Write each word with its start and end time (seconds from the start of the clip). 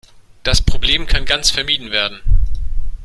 Das 0.41 0.63
Problem 0.63 1.05
kann 1.05 1.25
ganz 1.25 1.51
vermieden 1.51 1.91
werden. 1.91 2.19